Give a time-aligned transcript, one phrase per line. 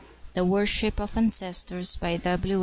[0.33, 2.59] THE WORSHIP OF ANCESTORS BY W.